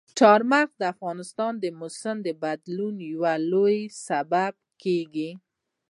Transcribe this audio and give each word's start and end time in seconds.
چار 0.19 0.41
مغز 0.51 0.73
د 0.79 0.83
افغانستان 0.93 1.53
د 1.59 1.65
موسم 1.79 2.17
د 2.23 2.27
بدلون 2.43 2.95
یو 3.11 3.23
لوی 3.51 3.79
سبب 4.07 4.53
کېږي. 4.83 5.29